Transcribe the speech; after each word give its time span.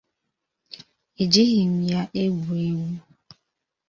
Ejighị 1.21 1.61
m 1.73 1.75
ya 1.91 2.01
egwu 2.21 2.51
egwu 2.67 2.91